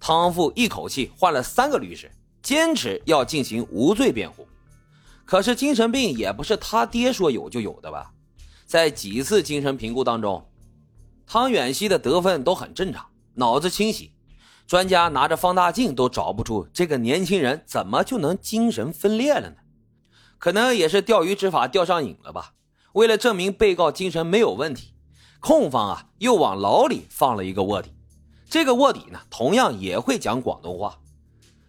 [0.00, 2.10] 汤富一口气换了三个律师，
[2.42, 4.46] 坚持要进行无罪辩护。
[5.24, 8.12] 可是精神病也不是他爹说有就有的吧？
[8.64, 10.46] 在几次精神评估当中，
[11.26, 14.10] 汤远熙的得分都很正常，脑子清醒。
[14.66, 19.56] 专家拿着放大镜都找不出这个年轻人怎么就能精神分裂了呢？
[20.38, 22.52] 可能也是钓鱼执法钓上瘾了吧。
[22.92, 24.92] 为了证明被告精神没有问题，
[25.40, 27.92] 控方啊又往牢里放了一个卧底。
[28.50, 30.98] 这个卧底呢，同样也会讲广东话，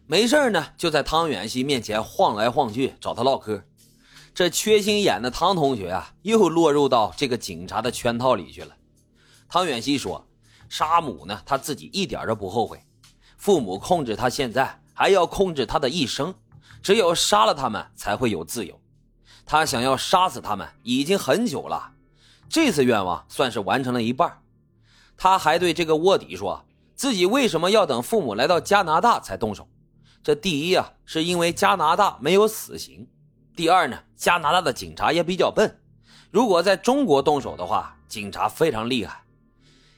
[0.08, 3.62] 没事呢就在汤远熙面前晃来晃去找他唠嗑。
[4.34, 8.74] 这缺心眼的汤同学啊，又落入到这个警察的圈套里去了。
[9.50, 10.26] 汤远熙说
[10.70, 12.82] ：“杀母呢，他自己一点都不后悔。
[13.38, 16.34] 父母控制他现在，还要控制他的一生。
[16.82, 18.80] 只有杀了他们，才会有自由。
[19.46, 21.92] 他想要杀死他们已经很久了，
[22.48, 24.42] 这次愿望算是完成了一半。
[25.18, 26.64] 他还对这个卧底说。”
[27.00, 29.70] 自己为什么要等父母来到加拿大才动手？
[30.22, 33.08] 这第一啊，是因为加拿大没有死刑；
[33.56, 35.80] 第二呢，加拿大的警察也比较笨。
[36.30, 39.24] 如果在中国动手的话，警察非常厉害。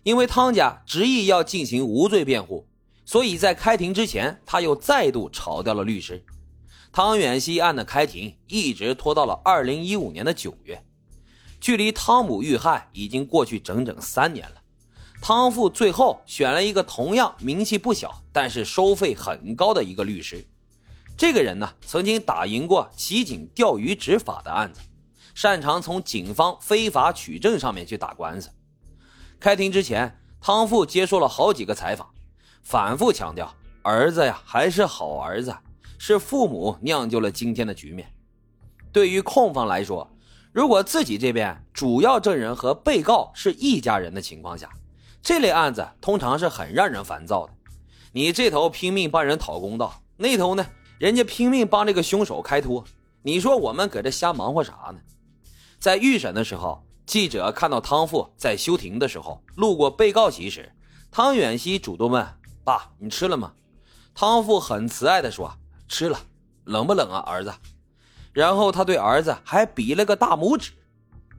[0.04, 2.68] 因为汤家执意要进行无罪辩护，
[3.04, 6.24] 所以在开庭之前，他又再度炒掉了律师。
[6.92, 10.86] 汤远熙案的开庭一直拖到了二零一五年的九月，
[11.60, 14.61] 距离汤姆遇害已经过去整整三年了。
[15.22, 20.44] 汤富最后选了一个同样名气不小，但是收费很高的一个律师。
[21.16, 24.82] 这个人呢，曾经打赢过骑警钓鱼执法的案子，
[25.36, 28.50] 擅长从警方非法取证上面去打官司。
[29.40, 32.10] 开庭之前，汤富接受了好几个采访，
[32.64, 35.56] 反复强调儿子呀还是好儿子，
[36.00, 38.12] 是父母酿就了今天的局面。
[38.92, 40.12] 对于控方来说，
[40.52, 44.68] 如果自己这边主要证人和被告是一家人的情况下，
[45.22, 47.54] 这类案子通常是很让人烦躁的，
[48.12, 50.66] 你这头拼命帮人讨公道，那头呢，
[50.98, 52.84] 人家拼命帮这个凶手开脱，
[53.22, 55.00] 你说我们搁这瞎忙活啥呢？
[55.80, 60.72] 在预审的时候，记者看到汤富在休庭的时候路过被告席时，
[61.12, 62.26] 汤远熙主动问
[62.64, 63.54] ：“爸，你吃了吗？”
[64.16, 65.54] 汤富很慈爱的说
[65.88, 66.20] ：“吃了，
[66.66, 67.54] 冷不冷啊，儿子？”
[68.34, 70.72] 然后他对儿子还比了个大拇指，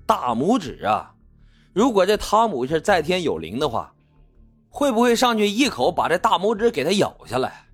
[0.07, 1.12] 大拇指啊！
[1.73, 3.95] 如果这汤姆是在天有灵的话，
[4.69, 7.67] 会不会上去一口把这大拇指给他咬下来？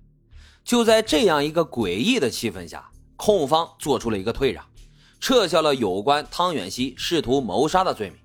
[0.63, 4.63] 就在这样一个诡异的气氛下，控方做出了一个退让，
[5.19, 8.17] 撤销了有关汤远熙试图谋杀的罪名，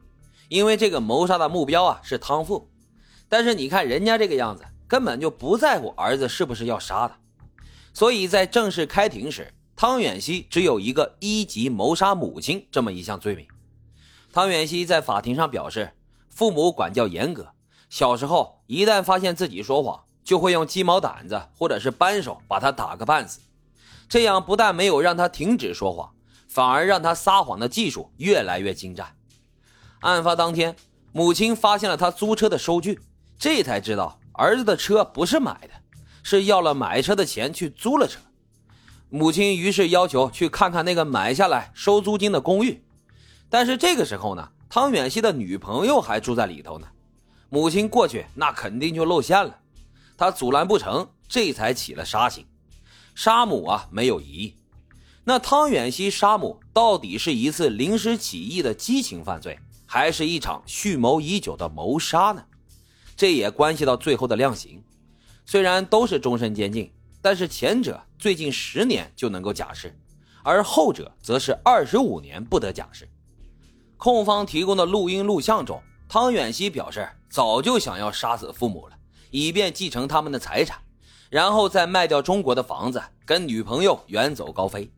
[0.48, 2.68] 因为这个谋杀的目标啊是汤富。
[3.28, 7.18] 但是你看人家这个样子，根本就不在乎儿子是不是要杀他，
[7.92, 13.44] 所以在正式开庭时，汤远熙只有一个一级谋杀母亲这么一项罪名。
[14.34, 15.92] 汤远熙在法庭上表示，
[16.28, 17.52] 父母管教严格，
[17.88, 23.38] 小时候一旦发现自己说谎，就会用鸡毛掸子或者是扳手把他打个半死。
[24.08, 26.10] 这样不但没有让他停止说谎，
[26.48, 29.14] 反而让他撒谎的技术越来越精湛。
[30.00, 30.74] 案发当天，
[31.12, 32.98] 母亲发现了他租车的收据，
[33.38, 35.70] 这才知道儿子的车不是买的，
[36.24, 38.18] 是要了买车的钱去租了车。
[39.10, 42.82] 母亲于是要求去看看那个买下来收租金的公寓。
[43.48, 46.86] 但是这个时候呢，汤远熙的女朋友还住在里头呢，
[47.50, 49.58] 母亲过去那肯定就露馅了，
[50.16, 52.44] 他阻拦不成，这才起了杀心。
[53.14, 54.54] 杀母啊没有疑义，
[55.22, 62.44] 那汤远熙杀母到底是一次临时起意的激情犯罪，还是一场蓄谋已久的谋杀呢？
[63.16, 64.82] 这也关系到最后的量刑。
[65.46, 66.90] 虽然都是终身监禁，
[67.22, 69.96] 但是前者最近十年就能够假释，
[70.42, 73.08] 而后者则是二十五年不得假释。
[73.96, 78.96] 控方提供的录音录像中，汤远熙表示早就想要杀死父母了，
[79.30, 80.78] 以便继承他们的财产，
[81.30, 84.90] 然后再卖掉中国的房子，跟女朋友远走高飞。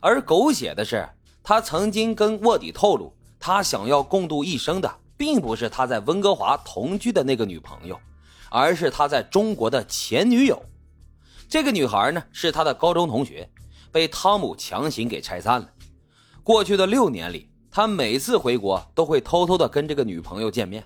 [0.00, 1.08] 而狗血的是，
[1.42, 7.98] 他曾经跟卧底透露，他想要共度一生的，并不是他在温哥华同居的那个女朋友，
[8.50, 10.62] 而是他在中国的前女友。
[11.48, 13.48] 这个女孩呢，是他的高中同学，
[13.90, 15.70] 被汤姆强行给拆散了。
[16.42, 17.48] 过去的六年里。
[17.76, 20.82] 他每次回国都会偷偷的跟这个女朋友见面。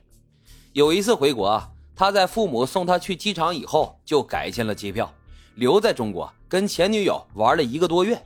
[0.73, 1.63] 有一次回国，
[1.95, 5.15] 他在父母送他去机场以后，就改签了机票，
[5.55, 8.21] 留在中国跟前女友玩了一个多月。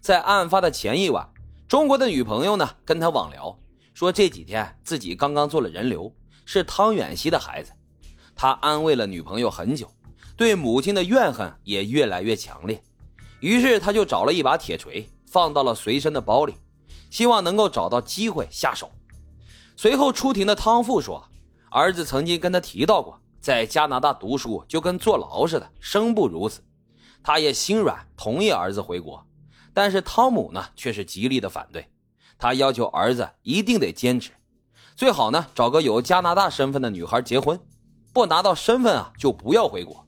[0.00, 1.28] 在案发的前一晚，
[1.66, 3.58] 中国的女朋友呢跟他网聊，
[3.94, 6.14] 说这几天自己刚刚做了人流，
[6.44, 7.72] 是汤远熙的孩子。
[8.36, 9.90] 他安慰了女朋友很久，
[10.36, 12.80] 对母亲的怨恨也越来越强烈。
[13.40, 16.54] 于是他就找了一把铁锤，放到了随身的包里。
[17.12, 18.90] 希望能够找到机会下手。
[19.76, 21.22] 随后出庭的汤富说，
[21.70, 26.62] 儿子曾经跟他提到过，在加拿大读书就跟坐牢似的，生不如死。
[27.22, 29.22] 他也心软，同意儿子回国。
[29.74, 31.86] 但是汤姆呢，却是极力的反对。
[32.38, 34.30] 他要求儿子一定得坚持，
[34.96, 37.60] 最好呢找个有加拿大身份的女孩结婚，
[38.14, 40.06] 不拿到身份啊就不要回国。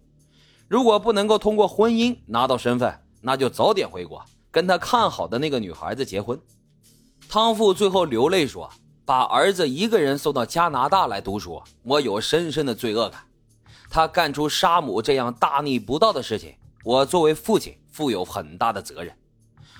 [0.68, 6.40] 如果不能够通过婚姻拿到身份，那就早点回国，跟他看好的那个女孩子结婚。
[7.34, 8.70] 汤父最后流泪说
[9.04, 13.26] ：“把儿子一个人送到加拿大来读书，我有深深的罪恶感。
[13.90, 16.54] 他干出杀母这样大逆不道的事情，
[16.84, 19.12] 我作为父亲负有很大的责任。”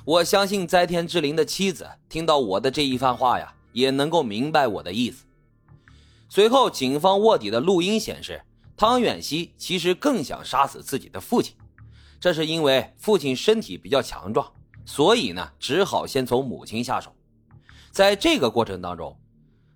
[0.05, 5.25] 我相信在天之灵的妻子听到我的这一番话呀，也能够明白我的意思。
[6.29, 8.43] 随后，警方卧底的录音显示，
[8.77, 11.55] 汤远熙其实更想杀死自己的父亲，
[12.19, 14.45] 这是因为父亲身体比较强壮，
[14.85, 17.15] 所以呢，只好先从母亲下手。
[17.95, 19.17] 在这个过程当中，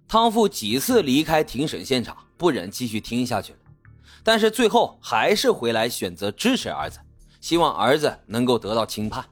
[0.08, 3.58] 汤父几次离开庭审现场，不忍继续听下去了，
[4.24, 6.98] 但是最后还是回来选择支持儿子，
[7.40, 9.24] 希望儿子能够得到轻判。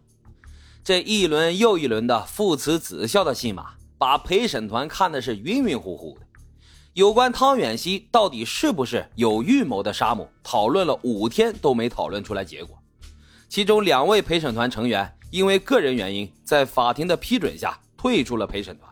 [0.85, 6.27] 这一轮又一轮的父慈子孝的戏码，把陪审团看的是晕晕乎乎的。
[6.93, 12.79] 有关汤远熙到底是不是有预谋的杀母，讨论了五天都没讨论出来结果。
[13.49, 18.90] 其中两位陪审团成员因为个人原因，在法庭的批准下退出了陪审团。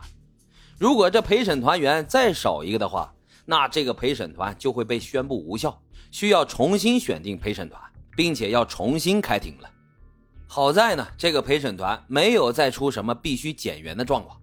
[0.77, 3.13] 如果这陪审团员再少一个的话，
[3.45, 5.81] 那这个陪审团就会被宣布无效，
[6.11, 7.81] 需要重新选定陪审团，
[8.15, 9.69] 并且要重新开庭了。
[10.47, 14.39] 好在呢，这个陪审团没有再出什么必须减员的状况，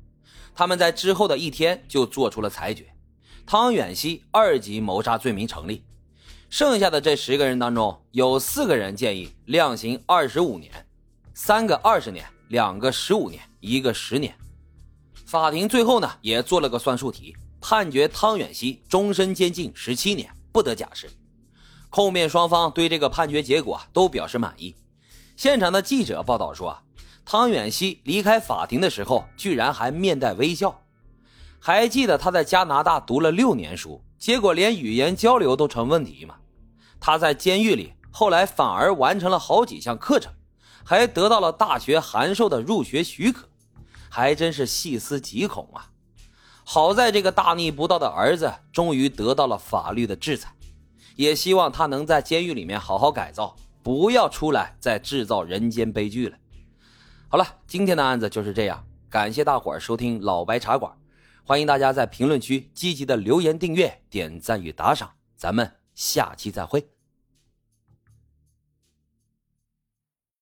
[0.55, 2.87] 他们在之后的一天就做出了裁决：
[3.47, 5.85] 汤远熙二级谋杀罪名成立。
[6.49, 10.71] 剩下的这十个人当中，有四个人建议量刑二十五年，
[11.35, 14.35] 三个二十年，两个十五年，一个十年。
[15.33, 21.09] 法庭最后呢也做了个算术题，判决汤远熙终身监禁十七年，不得假释。
[21.89, 24.77] 控辩双方对这个判决结果都表示满意。
[25.35, 26.77] 现场的记者报道说，
[27.25, 30.83] 汤远熙离开法庭的时候，居然还面带微笑。
[31.59, 36.35] 还记得他在加拿大读了六年书，结果连语言交流都成问题吗？
[37.01, 40.31] 他在监狱里，后来反而完成了好几项课程，
[40.85, 43.49] 还得到了大学函授的入学许可，
[44.15, 45.91] 还真是细思极恐啊！
[46.65, 50.55] 好在这个大逆不道的儿子终于得到了法律的制裁，
[51.17, 53.57] 也希望他能在监狱里面好好改造。
[53.83, 56.37] 不要出来再制造人间悲剧了。
[57.31, 60.93] 好了，今天的案子就是这样，感谢大伙儿收听老白茶馆，
[61.43, 66.92] 欢迎大家在评论区积极的留言、订阅、点赞与打赏，咱们下期再会。